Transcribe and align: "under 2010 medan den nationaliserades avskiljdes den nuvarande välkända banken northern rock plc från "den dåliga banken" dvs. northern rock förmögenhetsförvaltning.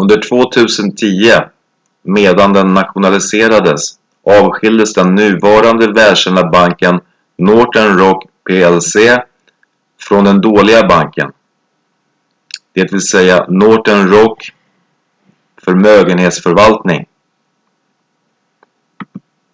"under 0.00 0.16
2010 0.22 1.30
medan 2.18 2.52
den 2.56 2.70
nationaliserades 2.78 3.80
avskiljdes 4.24 4.92
den 4.94 5.14
nuvarande 5.14 5.92
välkända 5.92 6.50
banken 6.50 7.00
northern 7.36 7.98
rock 7.98 8.24
plc 8.50 8.92
från 10.00 10.24
"den 10.24 10.40
dåliga 10.40 10.86
banken" 10.88 11.32
dvs. 12.74 13.14
northern 13.48 14.08
rock 14.08 14.52
förmögenhetsförvaltning. 15.64 17.06